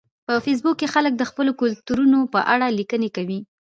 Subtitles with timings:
[0.27, 3.39] په فېسبوک کې خلک د خپلو کلتورونو په اړه لیکنې کوي